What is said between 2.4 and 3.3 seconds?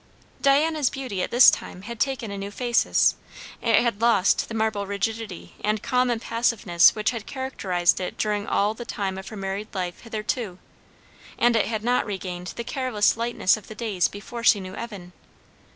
phasis.